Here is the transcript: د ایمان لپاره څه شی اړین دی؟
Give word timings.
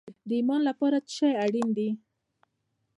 د 0.27 0.29
ایمان 0.39 0.61
لپاره 0.69 0.97
څه 1.07 1.11
شی 1.15 1.29
اړین 1.43 1.67
دی؟ 1.77 1.89